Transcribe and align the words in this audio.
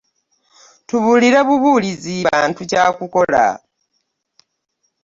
Tubuulire 0.87 1.39
bubuulizi 1.47 2.15
bantu 2.27 2.61
kya 2.69 2.85
kukola. 2.97 3.45